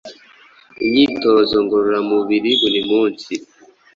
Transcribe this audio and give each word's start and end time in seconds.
imyitozo 0.85 1.55
ngororamubiri 1.63 2.51
buri 2.61 2.81
munsi. 2.89 3.31